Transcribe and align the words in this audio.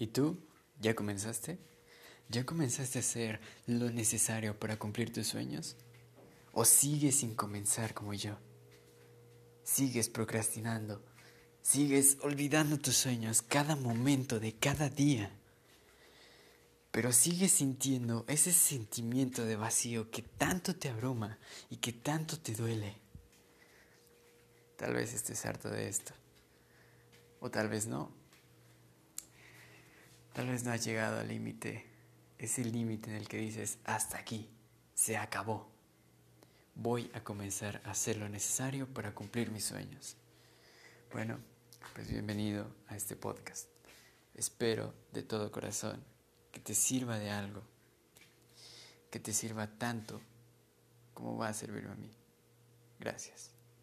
¿Y 0.00 0.06
tú? 0.06 0.38
¿Ya 0.80 0.94
comenzaste? 0.94 1.58
¿Ya 2.30 2.46
comenzaste 2.46 2.98
a 2.98 3.02
hacer 3.02 3.38
lo 3.66 3.90
necesario 3.90 4.58
para 4.58 4.78
cumplir 4.78 5.12
tus 5.12 5.26
sueños? 5.26 5.76
¿O 6.52 6.64
sigues 6.64 7.16
sin 7.16 7.34
comenzar 7.34 7.92
como 7.92 8.14
yo? 8.14 8.38
¿Sigues 9.62 10.08
procrastinando? 10.08 11.04
¿Sigues 11.60 12.16
olvidando 12.22 12.78
tus 12.78 12.96
sueños 12.96 13.42
cada 13.42 13.76
momento 13.76 14.40
de 14.40 14.54
cada 14.54 14.88
día? 14.88 15.30
Pero 16.92 17.12
sigues 17.12 17.52
sintiendo 17.52 18.24
ese 18.26 18.52
sentimiento 18.52 19.44
de 19.44 19.56
vacío 19.56 20.10
que 20.10 20.22
tanto 20.22 20.74
te 20.74 20.88
abruma 20.88 21.38
y 21.68 21.76
que 21.76 21.92
tanto 21.92 22.40
te 22.40 22.54
duele. 22.54 22.96
Tal 24.78 24.94
vez 24.94 25.12
estés 25.12 25.44
harto 25.44 25.68
de 25.68 25.90
esto. 25.90 26.14
O 27.40 27.50
tal 27.50 27.68
vez 27.68 27.86
no. 27.86 28.19
Tal 30.32 30.48
vez 30.48 30.62
no 30.62 30.70
has 30.70 30.84
llegado 30.84 31.18
al 31.18 31.28
límite, 31.28 31.86
ese 32.38 32.64
límite 32.64 33.10
en 33.10 33.16
el 33.16 33.28
que 33.28 33.38
dices, 33.38 33.78
hasta 33.84 34.18
aquí, 34.18 34.48
se 34.94 35.16
acabó. 35.16 35.68
Voy 36.76 37.10
a 37.14 37.24
comenzar 37.24 37.82
a 37.84 37.90
hacer 37.90 38.16
lo 38.16 38.28
necesario 38.28 38.86
para 38.86 39.12
cumplir 39.12 39.50
mis 39.50 39.64
sueños. 39.64 40.16
Bueno, 41.12 41.38
pues 41.94 42.08
bienvenido 42.08 42.72
a 42.86 42.96
este 42.96 43.16
podcast. 43.16 43.68
Espero 44.34 44.94
de 45.12 45.24
todo 45.24 45.50
corazón 45.50 46.02
que 46.52 46.60
te 46.60 46.74
sirva 46.74 47.18
de 47.18 47.30
algo, 47.30 47.62
que 49.10 49.18
te 49.18 49.32
sirva 49.32 49.66
tanto 49.66 50.20
como 51.12 51.36
va 51.36 51.48
a 51.48 51.54
servirme 51.54 51.90
a 51.90 51.96
mí. 51.96 52.10
Gracias. 53.00 53.59